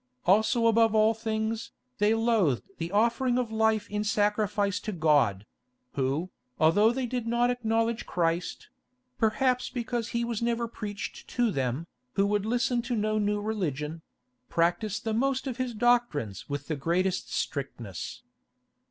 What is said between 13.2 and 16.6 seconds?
religion—practised the most of His doctrines